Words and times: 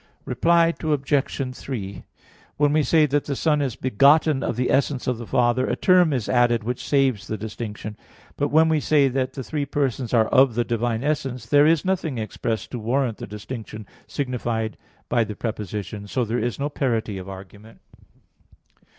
Reply 0.25 0.73
Obj. 0.83 1.55
3: 1.55 2.03
When 2.57 2.73
we 2.73 2.81
say 2.81 3.05
that 3.05 3.25
the 3.25 3.35
Son 3.35 3.61
is 3.61 3.75
begotten 3.75 4.41
of 4.41 4.55
the 4.55 4.71
essence 4.71 5.05
of 5.05 5.19
the 5.19 5.27
Father, 5.27 5.67
a 5.67 5.75
term 5.75 6.11
is 6.11 6.27
added 6.27 6.63
which 6.63 6.83
saves 6.83 7.27
the 7.27 7.37
distinction. 7.37 7.95
But 8.35 8.47
when 8.47 8.67
we 8.67 8.79
say 8.79 9.09
that 9.09 9.33
the 9.33 9.43
three 9.43 9.67
persons 9.67 10.11
are 10.11 10.27
'of' 10.29 10.55
the 10.55 10.63
divine 10.65 11.03
essence, 11.03 11.45
there 11.45 11.67
is 11.67 11.85
nothing 11.85 12.17
expressed 12.17 12.71
to 12.71 12.79
warrant 12.79 13.19
the 13.19 13.27
distinction 13.27 13.85
signified 14.07 14.75
by 15.07 15.23
the 15.23 15.35
preposition, 15.35 16.07
so 16.07 16.25
there 16.25 16.39
is 16.39 16.57
no 16.57 16.67
parity 16.67 17.19
of 17.19 17.29
argument. 17.29 17.77